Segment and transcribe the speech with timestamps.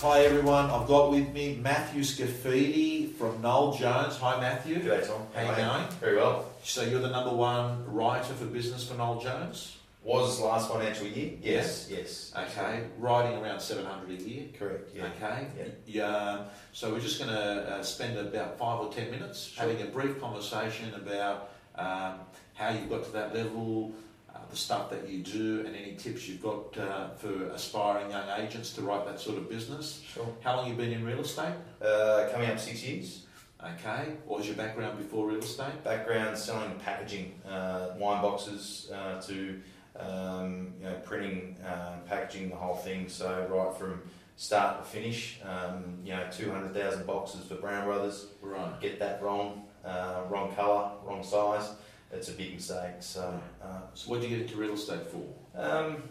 [0.00, 4.16] Hi everyone, I've got with me Matthew Scafidi from Noel Jones.
[4.18, 4.76] Hi Matthew.
[4.80, 5.22] G'day Tom.
[5.34, 5.56] How you mate?
[5.56, 5.84] going?
[6.00, 6.52] Very well.
[6.62, 9.76] So you're the number one writer for business for Noel Jones?
[10.04, 11.32] Was last financial year?
[11.42, 12.32] Yes, yes.
[12.36, 14.44] Okay, writing around 700 a year.
[14.56, 15.06] Correct, yeah.
[15.16, 15.46] Okay.
[15.58, 15.64] Yeah.
[15.86, 16.44] Yeah.
[16.72, 19.66] So we're just going to uh, spend about five or ten minutes Sure.
[19.68, 22.20] having a brief conversation about um,
[22.54, 23.92] how you got to that level,
[24.50, 28.72] the stuff that you do, and any tips you've got uh, for aspiring young agents
[28.74, 30.02] to write that sort of business.
[30.12, 30.26] Sure.
[30.40, 31.54] How long you been in real estate?
[31.82, 33.26] Uh, coming up six years.
[33.62, 34.14] Okay.
[34.24, 35.82] What was your background before real estate?
[35.82, 39.60] Background selling packaging, uh, wine boxes uh, to
[39.98, 43.08] um, you know, printing, uh, packaging, the whole thing.
[43.08, 44.02] So right from
[44.36, 48.26] start to finish, um, you know, 200,000 boxes for Brown Brothers.
[48.40, 48.80] Right.
[48.80, 51.70] Get that wrong, uh, wrong colour, wrong size.
[52.12, 52.94] It's a big mistake.
[53.00, 55.60] So uh, So what did you get into real estate for?
[55.60, 56.02] Um,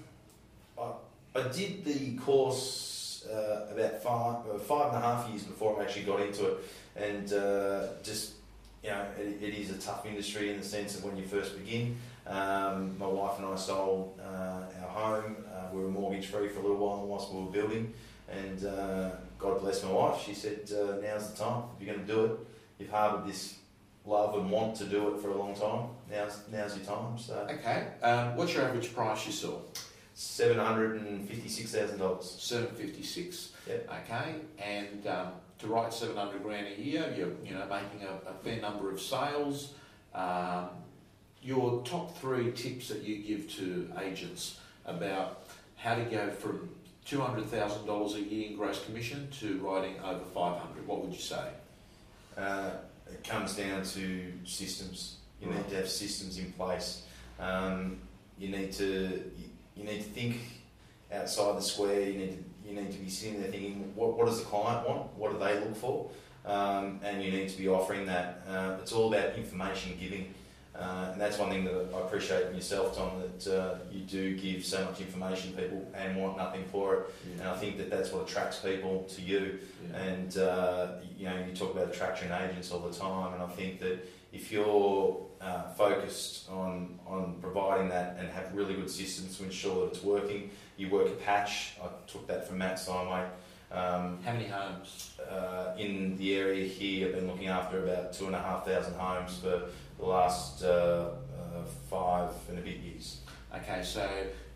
[0.80, 0.92] I,
[1.40, 5.84] I did the course uh, about five, uh, five and a half years before I
[5.84, 6.58] actually got into it,
[6.96, 8.34] and uh, just
[8.84, 11.58] you know, it, it is a tough industry in the sense of when you first
[11.58, 11.98] begin.
[12.26, 15.38] Um, my wife and I sold uh, our home.
[15.52, 17.94] Uh, we were mortgage free for a little while whilst we were building,
[18.30, 20.22] and uh, God bless my wife.
[20.22, 21.64] She said, uh, "Now's the time.
[21.76, 22.32] If you're going to do it,
[22.80, 23.56] you've harboured this
[24.08, 25.90] love and want to do it for a long time.
[26.10, 27.48] Now's now's your time." So.
[27.52, 27.88] Okay.
[28.02, 29.60] Um, what's your average price you saw?
[30.14, 32.38] Seven hundred and fifty-six thousand dollars.
[32.40, 33.52] Seven fifty six.
[33.68, 33.90] Yep.
[34.04, 34.36] Okay.
[34.58, 35.28] And um,
[35.60, 38.90] to write seven hundred grand a year, you're you know making a, a fair number
[38.92, 39.74] of sales.
[40.16, 40.70] Um,
[41.44, 45.44] your top three tips that you give to agents about
[45.76, 46.70] how to go from
[47.06, 50.88] two hundred thousand dollars a year in gross commission to writing over five hundred.
[50.88, 51.50] What would you say?
[52.36, 52.72] Uh,
[53.12, 55.18] it comes down to systems.
[55.42, 55.58] You Right.
[55.58, 57.04] need to have systems in place.
[57.40, 58.00] Um,
[58.40, 59.32] you need to
[59.76, 60.38] you, need to think
[61.12, 62.02] outside the square.
[62.02, 64.88] You need to you need to be sitting there thinking, what, what does the client
[64.88, 65.14] want?
[65.16, 66.10] What do they look for?
[66.46, 68.42] Um, and you need to be offering that.
[68.48, 70.34] Uh, it's all about information giving.
[70.80, 74.38] Uh, and that's one thing that I appreciate in yourself, Tom, that uh, you do
[74.38, 77.14] give so much information to people and want nothing for it.
[77.40, 79.58] And I think that that's what attracts people to you.
[79.90, 79.98] Yeah.
[79.98, 80.88] And uh,
[81.18, 84.52] you know, you talk about attraction agents all the time, and I think that if
[84.52, 89.96] you're uh, focused on on providing that and have really good systems to ensure that
[89.96, 91.74] it's working, you work a patch.
[91.84, 93.26] I took that from Matt Steinway.
[93.70, 95.18] Um, How many homes?
[95.30, 98.94] uh, in the area here, I've been looking after about two and a half thousand
[98.94, 99.64] homes for
[99.98, 103.22] the last uh, uh, five and a bit years.
[103.56, 104.08] Okay, so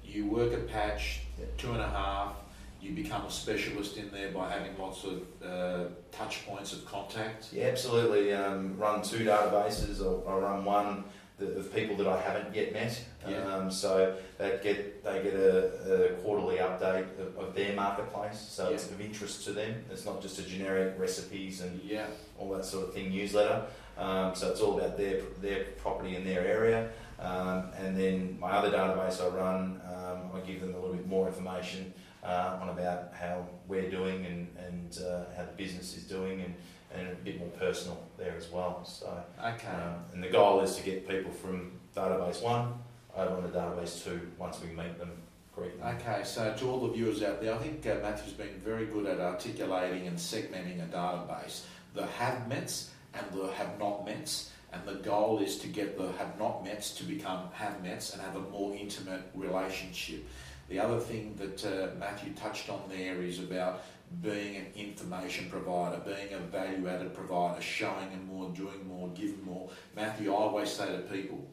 [0.03, 1.22] you work a patch,
[1.57, 2.35] two and a half.
[2.81, 7.50] You become a specialist in there by having lots of uh, touch points of contact.
[7.53, 8.34] Yeah, absolutely.
[8.34, 10.01] Um, run two databases.
[10.01, 11.03] I, I run one
[11.38, 13.03] that, of people that I haven't yet met.
[13.28, 13.44] Yeah.
[13.56, 18.40] Um, so they get they get a, a quarterly update of, of their marketplace.
[18.50, 19.84] So it's of interest to them.
[19.92, 22.08] It's not just a generic recipes and Yeah.
[22.40, 23.64] all that sort of thing newsletter.
[23.98, 26.90] Um, so it's all about their their property in their area.
[27.20, 31.06] Um, and then my other database I run, um, I give them a little bit
[31.08, 31.94] more information
[32.24, 36.56] uh, on about how we're doing and, and uh, how the business is doing and,
[36.96, 38.84] and a bit more personal there as well.
[38.84, 39.06] So,
[39.40, 39.68] Okay.
[39.68, 42.74] um, and the goal is to get people from database one
[43.16, 45.10] over on to database too once we meet them.
[45.10, 45.96] Them.
[46.00, 49.06] Okay, so to all the viewers out there, I think uh, Matthew's been very good
[49.06, 51.66] at articulating and segmenting a database.
[51.94, 56.12] The have mets and the have not mets, and the goal is to get the
[56.14, 60.26] have not mets to become have mets and have a more intimate relationship.
[60.70, 63.84] The other thing that uh, Matthew touched on there is about
[64.22, 69.44] being an information provider, being a value added provider, showing them more, doing more, giving
[69.44, 69.70] more.
[69.96, 71.46] Matthew, I always say to people,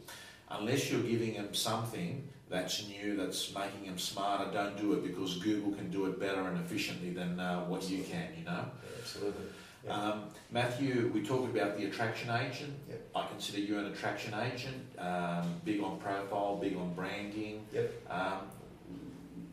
[0.51, 5.37] unless you're giving them something that's new, that's making them smarter, don't do it because
[5.37, 8.65] Google can do it better and efficiently than uh, what you can, you know.
[8.65, 9.45] Yeah, absolutely.
[9.85, 9.93] Yeah.
[9.93, 12.75] Um, Matthew, we talked about the attraction agent.
[12.89, 13.11] Yep.
[13.15, 17.67] I consider you an attraction agent, um, big on profile, big on branding.
[17.73, 18.11] Yep.
[18.11, 18.41] Um,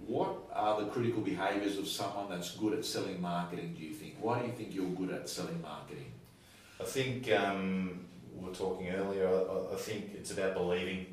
[0.07, 4.15] what are the critical behaviours of someone that's good at selling marketing, do you think?
[4.21, 6.11] Why do you think you're good at selling marketing?
[6.79, 8.05] I think um,
[8.35, 9.27] we were talking earlier.
[9.27, 11.05] I, I think it's about believing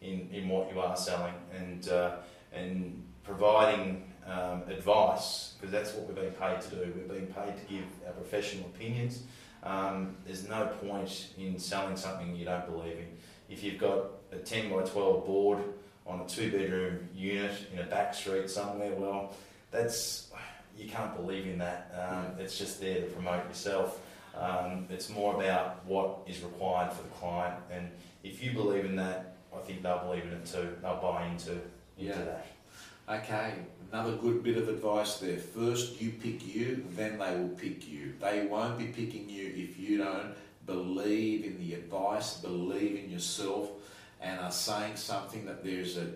[0.00, 2.16] in, in what you are selling and uh,
[2.52, 6.92] and providing um, advice because that's what we're being paid to do.
[6.96, 9.22] We're being paid to give our professional opinions.
[9.62, 13.08] Um, there's no point in selling something you don't believe in.
[13.48, 15.58] If you've got a 10 by 12 board
[16.06, 19.34] on a two bedroom unit in a back street somewhere, well,
[19.70, 20.30] that's
[20.76, 21.94] you can't believe in that.
[21.96, 24.00] Um, It's just there to promote yourself.
[24.38, 27.90] Um, it's more about what is required for the client, and
[28.22, 30.76] if you believe in that, I think they'll believe in it too.
[30.82, 31.52] They'll buy into
[31.96, 32.24] into Yeah.
[32.24, 32.46] that.
[33.22, 33.54] Okay,
[33.92, 35.36] another good bit of advice there.
[35.38, 38.14] First, you pick you, then they will pick you.
[38.20, 40.34] They won't be picking you if you don't
[40.66, 43.68] believe in the advice, believe in yourself,
[44.20, 46.06] and are saying something that there's a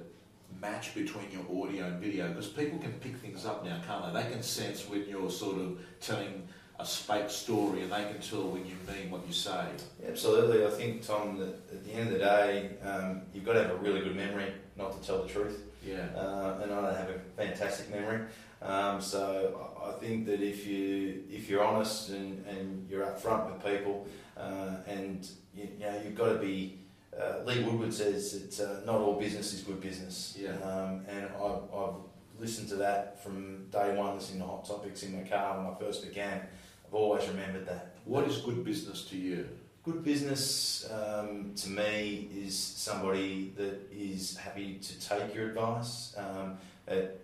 [0.60, 2.28] match between your audio and video.
[2.28, 4.22] Because people can pick things up now, can't they?
[4.22, 6.48] They can sense when you're sort of telling
[6.78, 9.66] a fake story and they can tell when you mean what you say.
[10.06, 10.64] Absolutely.
[10.64, 13.70] I think, Tom, that at the end of the day, um, you've got to have
[13.72, 15.60] a really good memory not to tell the truth.
[15.84, 16.06] Yeah.
[16.16, 18.20] Uh, and I don't have a fantastic memory.
[18.62, 23.64] Um, so I think that if you if you're honest and, and you're upfront with
[23.64, 26.78] people, uh, and you, you, know you've got to be.
[27.18, 30.36] Uh, Lee Woodward says that uh, not all business is good business.
[30.40, 30.50] Yeah.
[30.62, 31.94] Um, and I've, I've
[32.38, 35.74] listened to that from day one, listening to Hot Topics in my car when I
[35.78, 36.42] first began.
[36.88, 37.96] I've always remembered that.
[38.06, 39.46] What is good business to you?
[39.84, 46.56] Good business um, to me is somebody that is happy to take your advice um,
[46.86, 47.18] at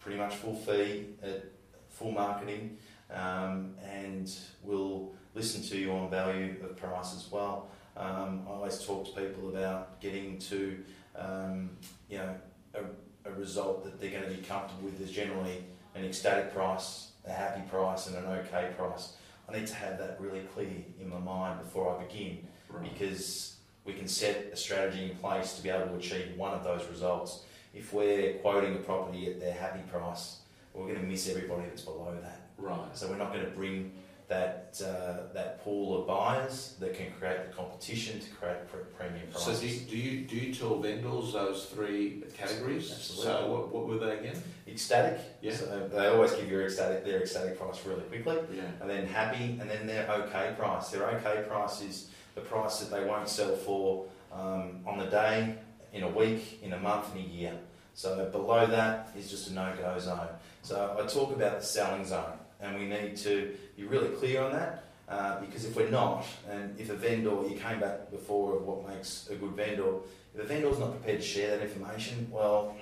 [0.00, 1.46] pretty much full fee, at
[1.88, 2.76] full marketing,
[3.10, 4.30] um, and
[4.62, 7.68] will listen to you on value of price as well.
[7.96, 10.78] Um, I always talk to people about getting to
[11.18, 11.70] um,
[12.10, 12.34] you know
[12.74, 15.64] a, a result that they're going to be comfortable with is generally
[15.94, 19.14] an ecstatic price, a happy price, and an okay price.
[19.48, 20.68] I need to have that really clear
[21.00, 22.82] in my mind before I begin Right.
[22.92, 26.64] because we can set a strategy in place to be able to achieve one of
[26.64, 27.44] those results.
[27.74, 30.38] If we're quoting a property at their happy price,
[30.74, 32.40] we're going to miss everybody that's below that.
[32.58, 32.96] Right.
[32.96, 33.92] So we're not going to bring
[34.28, 39.26] that uh, that pool of buyers that can create the competition to create pre- premium
[39.32, 39.60] So prices.
[39.60, 42.90] do you, do you do you tell vendors those three categories?
[42.90, 43.24] Absolutely.
[43.24, 44.42] So what, what were they again?
[44.68, 45.54] ecstatic, Yeah.
[45.54, 48.38] so they always give you ecstatic their ecstatic price really quickly.
[48.56, 48.62] Yeah.
[48.80, 50.88] and then happy, and then their okay price.
[50.90, 55.54] Their okay price is the price that they won't sell for um, on the day,
[55.92, 57.54] in a week, in a month, in a year.
[57.94, 60.28] So below that is just a no-go zone.
[60.62, 64.52] So I talk about the selling zone, and we need to be really clear on
[64.52, 64.84] that.
[65.08, 68.88] Uh, because if we're not, and if a vendor, you came back before of what
[68.88, 69.98] makes a good vendor,
[70.34, 72.76] if a vendor's not prepared to share that information, well,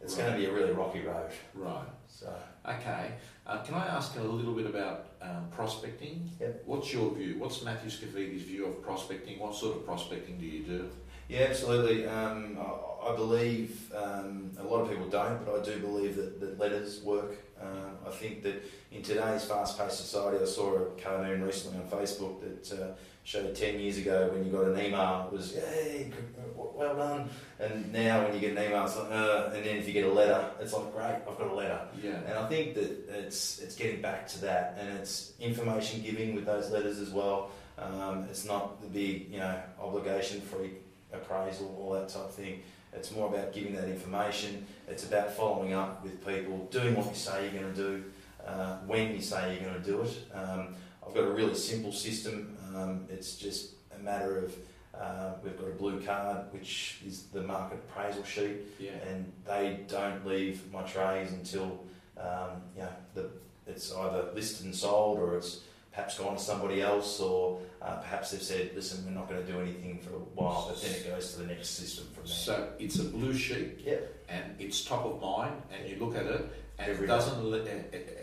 [0.00, 1.30] it's going to be a really rocky road.
[1.54, 1.88] Right.
[2.06, 2.32] So
[2.68, 3.12] Okay.
[3.46, 6.30] Uh, can I ask a little bit about um, prospecting?
[6.40, 6.62] Yep.
[6.66, 7.36] What's your view?
[7.38, 9.38] What's Matthew Scafidi's view of prospecting?
[9.38, 10.90] What sort of prospecting do you do?
[11.30, 12.06] Yeah, absolutely.
[12.06, 16.40] Um, I, I believe um, a lot of people don't, but I do believe that,
[16.40, 17.36] that letters work.
[17.62, 22.40] Um, I think that in today's fast-paced society, I saw a cartoon recently on Facebook
[22.40, 26.10] that uh, showed 10 years ago when you got an email, it was, yay,
[26.56, 27.30] well done.
[27.60, 30.06] And now when you get an email, it's like, uh, and then if you get
[30.06, 31.80] a letter, it's like, great, I've got a letter.
[32.02, 32.16] Yeah.
[32.26, 36.46] And I think that it's it's getting back to that, and it's information giving with
[36.46, 37.52] those letters as well.
[37.78, 40.72] Um, it's not the big, you know, obligation free
[41.12, 42.62] appraisal, all that type of thing.
[42.92, 44.66] It's more about giving that information.
[44.88, 48.04] It's about following up with people, doing what you say you're going to do,
[48.46, 50.16] uh, when you say you're going to do it.
[50.34, 50.74] Um,
[51.06, 52.56] I've got a really simple system.
[52.74, 54.54] Um, it's just a matter of
[55.00, 58.90] uh, we've got a blue card, which is the market appraisal sheet Yeah.
[59.08, 61.84] and they don't leave my trays until
[62.18, 63.30] um, you know the,
[63.66, 65.60] it's either listed and sold or it's
[65.92, 69.52] perhaps gone to somebody else or uh, perhaps they've said listen we're not going to
[69.52, 72.34] do anything for a while but then it goes to the next system from there
[72.34, 73.80] So it's a blue sheet.
[73.84, 74.16] Yep.
[74.28, 76.48] And it's top of mind, and you look at it,
[76.78, 77.68] and Every it doesn't li-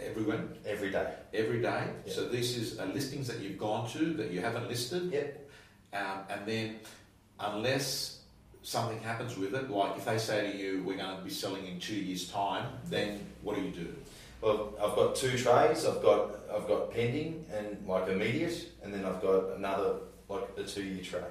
[0.02, 1.84] everyone every day every day.
[2.06, 2.16] Yep.
[2.16, 5.12] So this is uh, listings that you've gone to that you haven't listed.
[5.12, 5.50] Yep.
[5.94, 6.80] Um, and then,
[7.40, 8.22] unless
[8.64, 11.68] something happens with it, like if they say to you, "We're going to be selling
[11.68, 13.94] in two years' time," then what do you do?
[14.42, 15.86] Well I've got two trays.
[15.86, 19.96] I've got I've got pending and like immediate and then I've got another
[20.30, 21.22] like a two year tray.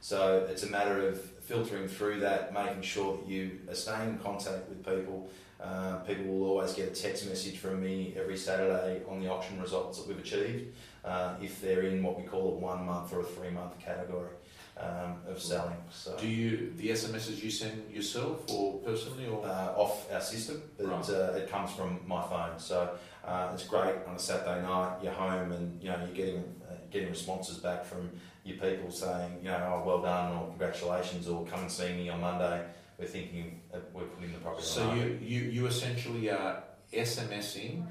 [0.00, 4.18] So it's a matter of filtering through that making sure that you are staying in
[4.18, 5.28] contact with people.
[5.60, 9.60] Uh, people will always get a text message from me every Saturday on the auction
[9.60, 10.66] results that we've achieved
[11.04, 14.30] uh, if they're in what we call a one month or a three month category
[14.78, 15.76] um, of selling.
[15.90, 19.44] So Do you the SMSs you send yourself or personally or?
[19.44, 21.10] uh, off our system, but Right.
[21.10, 22.58] uh, it comes from my phone.
[22.58, 22.90] So
[23.24, 24.98] uh, it's great on a Saturday night.
[25.02, 28.10] You're home and you know you're getting uh, getting responses back from
[28.44, 32.08] your people saying you know oh well done or congratulations or come and see me
[32.08, 32.64] on Monday.
[32.98, 33.60] We're thinking
[33.92, 37.84] we're putting the property So the you, you, you essentially are SMSing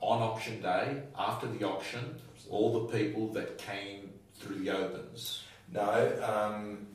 [0.00, 2.20] on auction day, after the auction,
[2.50, 5.42] all the people that came through the opens.
[5.72, 6.86] No, um,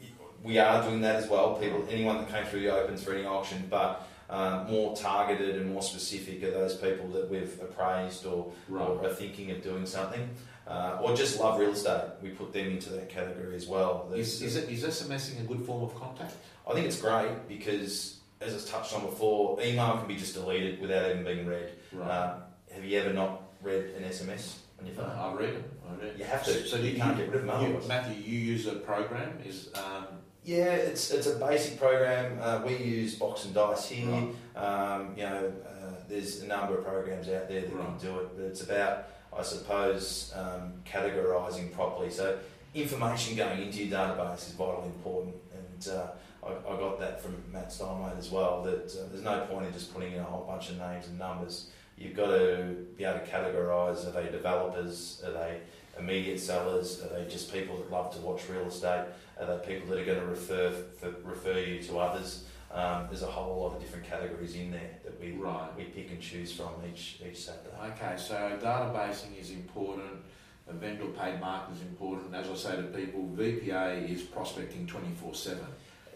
[0.43, 1.55] we are doing that as well.
[1.55, 5.73] People, anyone that came through the opens for any auction, but um, more targeted and
[5.73, 10.29] more specific are those people that we've appraised or, or are thinking of doing something,
[10.67, 12.03] uh, or just love real estate.
[12.21, 14.11] We put them into that category as well.
[14.15, 16.35] Is, is, it, is SMSing a good form of contact?
[16.69, 20.79] I think it's great because as I touched on before, email can be just deleted
[20.79, 21.71] without even being read.
[21.91, 22.09] Right.
[22.09, 22.35] Uh,
[22.71, 25.11] have you ever not read an SMS on your No, phone?
[25.17, 25.63] I read them.
[25.89, 26.19] I read.
[26.19, 26.65] You have to.
[26.67, 27.87] So You you can't get rid of them you.
[27.87, 29.39] Matthew, you use a program.
[29.45, 30.05] Is um,
[30.43, 32.39] Yeah, it's it's a basic program.
[32.41, 34.07] Uh, we use Box and Dice here.
[34.07, 34.33] Right.
[34.55, 37.85] Um, you know, uh, there's a number of programs out there that Right.
[37.85, 42.09] can do it, but it's about, I suppose, um, categorising properly.
[42.09, 42.37] So
[42.73, 46.07] information going into your database is vitally important, and uh,
[46.43, 48.63] I, I got that from Matt Steinway as well.
[48.63, 51.19] That uh, there's no point in just putting in a whole bunch of names and
[51.19, 51.69] numbers.
[51.99, 54.07] You've got to be able to categorise.
[54.07, 55.21] Are they developers?
[55.25, 55.59] Are they
[55.97, 57.03] immediate sellers?
[57.03, 59.05] Are they just people that love to watch real estate?
[59.39, 62.45] Are they people that are going to refer for, refer you to others?
[62.71, 65.69] Um, there's a whole lot of different categories in there that we right.
[65.75, 67.75] we pick and choose from each each Saturday.
[67.83, 70.23] Okay, so databasing is important.
[70.67, 72.35] A vendor paid market is important.
[72.35, 75.65] As I say to people, VPA is prospecting twenty four seven.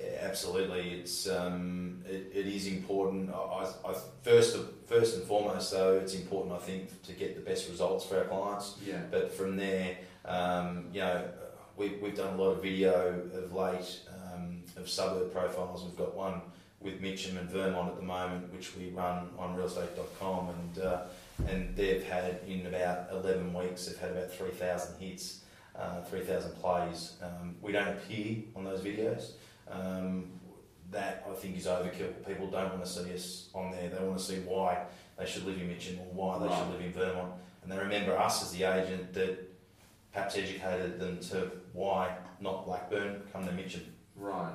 [0.03, 3.29] Yeah, absolutely, it's um, it, it is important.
[3.33, 7.69] I, I, first first and foremost, though, it's important I think to get the best
[7.69, 8.77] results for our clients.
[8.85, 9.01] Yeah.
[9.09, 11.25] But from there, um, you know,
[11.77, 15.83] we, we've done a lot of video of late um, of suburb profiles.
[15.83, 16.41] We've got one
[16.81, 21.01] with Mitcham and Vermont at the moment, which we run on realestate.com, and uh,
[21.47, 25.43] and they've had in about 11 weeks, they've had about 3,000 hits,
[25.75, 27.13] uh, 3,000 plays.
[27.23, 29.31] Um, we don't appear on those videos.
[29.73, 30.29] Um,
[30.91, 32.23] that I think is overkill.
[32.27, 33.89] People don't want to see us on there.
[33.89, 34.83] They want to see why
[35.17, 36.57] they should live in Mitcham or why they Right.
[36.59, 39.39] should live in Vermont, and they remember us as the agent that
[40.11, 43.81] perhaps educated them to why not Blackburn, come to Mitcham.
[44.15, 44.53] Right.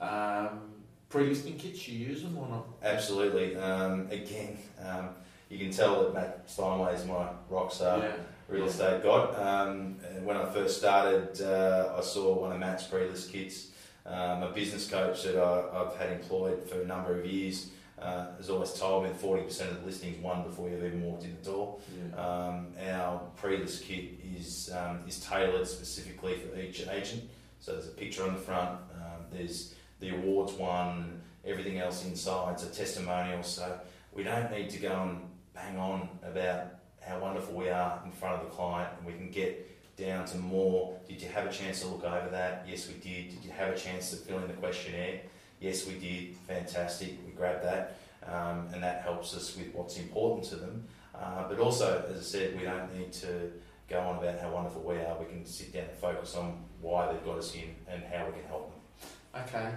[0.00, 0.72] Um,
[1.10, 2.64] pre-listing kits, you use them or not?
[2.82, 3.54] Absolutely.
[3.56, 5.10] Um, again, um,
[5.50, 8.12] you can tell that Matt Steinway is my rock star yeah.
[8.48, 8.70] real Yeah.
[8.70, 9.34] estate god.
[9.38, 13.68] Um, when I first started, uh, I saw one of Matt's pre-list kits.
[14.06, 18.36] Um, a business coach that I, I've had employed for a number of years uh,
[18.36, 21.50] has always told me 40% of the listings won before you've even walked in the
[21.50, 21.78] door.
[21.96, 22.20] Yeah.
[22.20, 27.22] Um, our pre-list kit is um, is tailored specifically for each agent.
[27.60, 28.78] So there's a picture on the front.
[28.94, 31.22] Um, there's the awards one.
[31.46, 32.54] Everything else inside.
[32.54, 33.42] It's a testimonial.
[33.42, 33.78] So
[34.12, 35.20] we don't need to go and
[35.54, 39.30] bang on about how wonderful we are in front of the client, and we can
[39.30, 40.98] get down to more.
[41.08, 42.66] Did you have a chance to look over that?
[42.68, 43.30] Yes, we did.
[43.30, 45.20] Did you have a chance to fill in the questionnaire?
[45.60, 46.36] Yes, we did.
[46.48, 47.18] Fantastic.
[47.24, 47.96] We grabbed that,
[48.26, 50.84] um, and that helps us with what's important to them.
[51.14, 53.52] Uh, but also, as I said, we don't need to
[53.88, 55.16] go on about how wonderful we are.
[55.18, 58.32] We can sit down and focus on why they've got us in and how we
[58.32, 59.42] can help them.
[59.42, 59.70] Okay.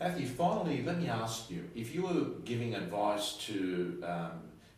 [0.00, 4.30] Matthew, finally, let me ask you if you were giving advice to um,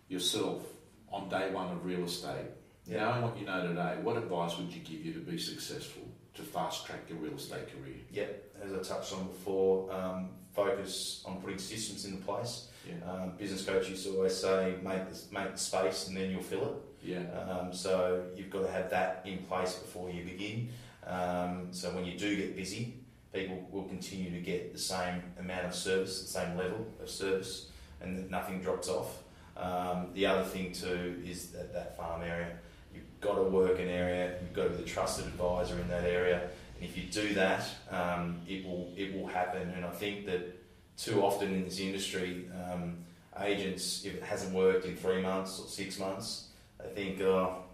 [0.09, 0.63] yourself
[1.11, 2.47] on day one of real estate,
[2.89, 6.03] knowing what you know today, what advice would you give you to be successful,
[6.35, 7.97] to fast track your real estate career?
[8.11, 8.27] Yeah,
[8.63, 12.69] as I touched on before, um, focus on putting systems into place.
[12.87, 13.11] Yeah.
[13.11, 16.43] Um, business coach used to always say, make the, make the space and then you'll
[16.43, 16.75] fill it.
[17.03, 17.41] Yeah.
[17.41, 20.71] Um, so you've got to have that in place before you begin.
[21.07, 22.95] Um, so when you do get busy,
[23.33, 27.71] people will continue to get the same amount of service, the same level of service,
[28.01, 29.23] and that nothing drops off.
[29.57, 32.59] Um, the other thing too is that that farm area.
[32.97, 34.35] You've got to work an area.
[34.41, 36.49] You've got to be the trusted advisor in that area.
[36.75, 39.71] And if you do that, um, it will it will happen.
[39.77, 40.43] And I think that
[40.97, 42.99] too often in this industry, um,
[43.39, 46.49] agents, if it hasn't worked in three months or six months,
[46.79, 47.65] they think, oh,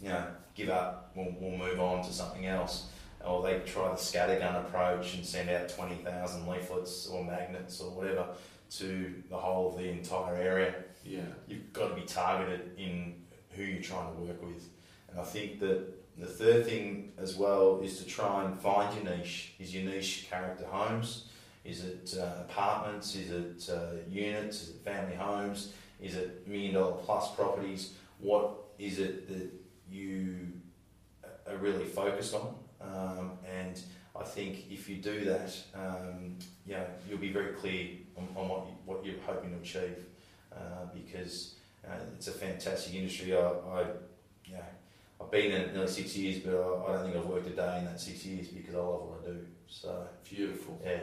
[0.00, 0.24] you know,
[0.54, 2.86] give up, we'll, we'll move on to something else.
[3.24, 8.28] Or they try the scattergun approach and send out 20,000 leaflets or magnets or whatever
[8.70, 10.74] to the whole of the entire area.
[11.04, 11.20] Yeah.
[11.46, 13.14] You've got to be targeted in
[13.50, 14.68] who you're trying to work with.
[15.10, 19.16] And I think that the third thing as well is to try and find your
[19.16, 19.54] niche.
[19.58, 21.28] Is your niche character homes?
[21.64, 23.14] Is it uh, apartments?
[23.14, 24.62] Is it uh, units?
[24.62, 25.72] Is it family homes?
[26.00, 27.94] Is it million dollar plus properties?
[28.18, 29.50] What is it that
[29.90, 30.52] you
[31.46, 32.54] are really focused on?
[32.80, 33.80] Um, and
[34.18, 36.36] I think if you do that, um,
[36.66, 40.04] you know, you'll be very clear on, on what, you, what you're hoping to achieve
[40.52, 41.54] uh, because
[41.86, 43.36] uh, it's a fantastic industry.
[43.36, 43.80] I, I,
[44.44, 44.64] you know,
[45.20, 46.56] I've been in it nearly six years, but I,
[46.92, 49.20] I don't think I've worked a day in that six years because I love what
[49.24, 49.46] I do.
[49.68, 50.80] So, Beautiful.
[50.84, 51.00] yeah.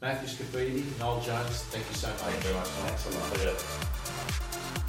[0.00, 2.18] Matthew Scafidi, Noel Jones, thank you so much.
[2.18, 2.68] Thank you very much.
[2.68, 3.32] Thanks a lot.
[3.32, 4.82] Pleasure.